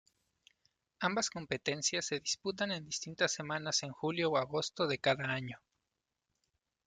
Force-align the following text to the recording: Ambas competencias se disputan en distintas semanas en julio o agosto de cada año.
Ambas 0.99 1.29
competencias 1.29 2.07
se 2.07 2.19
disputan 2.19 2.71
en 2.71 2.83
distintas 2.85 3.33
semanas 3.33 3.83
en 3.83 3.91
julio 3.91 4.31
o 4.31 4.37
agosto 4.37 4.87
de 4.87 4.97
cada 4.97 5.25
año. 5.25 5.59